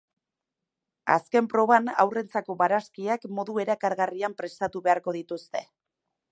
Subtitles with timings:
[1.15, 5.67] Azken proban haurrentzako barazkiak modu erakargarrian prestatu beharko dituzte.